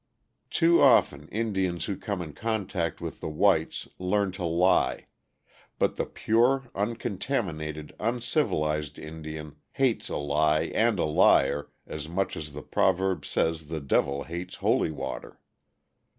Too 0.49 0.81
often 0.81 1.27
Indians 1.27 1.85
who 1.85 1.95
come 1.95 2.23
in 2.23 2.33
contact 2.33 3.01
with 3.01 3.19
the 3.19 3.29
whites 3.29 3.87
learn 3.99 4.31
to 4.31 4.43
lie, 4.45 5.05
but 5.77 5.95
the 5.95 6.07
pure, 6.07 6.71
uncontaminated, 6.73 7.93
uncivilized 7.99 8.97
Indian 8.97 9.57
hates 9.73 10.09
a 10.09 10.17
lie 10.17 10.63
and 10.73 10.97
a 10.97 11.05
liar 11.05 11.69
as 11.85 12.09
much 12.09 12.35
as 12.35 12.53
the 12.53 12.63
proverb 12.63 13.25
says 13.25 13.67
the 13.67 13.79
devil 13.79 14.23
hates 14.23 14.55
holy 14.55 14.89
water. 14.89 15.39